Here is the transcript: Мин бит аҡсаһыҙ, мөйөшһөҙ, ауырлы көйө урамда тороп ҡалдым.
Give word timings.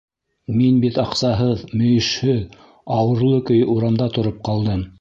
Мин 0.59 0.77
бит 0.85 0.95
аҡсаһыҙ, 1.03 1.61
мөйөшһөҙ, 1.81 2.41
ауырлы 2.97 3.43
көйө 3.51 3.69
урамда 3.75 4.09
тороп 4.17 4.41
ҡалдым. 4.49 4.83